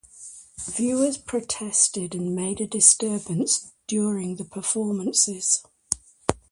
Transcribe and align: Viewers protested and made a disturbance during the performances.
Viewers 0.57 1.19
protested 1.19 2.15
and 2.15 2.33
made 2.33 2.59
a 2.59 2.65
disturbance 2.65 3.71
during 3.85 4.37
the 4.37 4.45
performances. 4.45 5.61